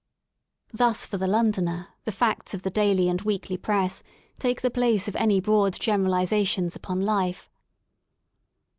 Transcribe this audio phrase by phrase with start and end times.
[0.73, 4.01] Thus for the Londoner the ''facts'* of the daily and weekly press
[4.39, 7.51] take the place of any broad generalisations upon life.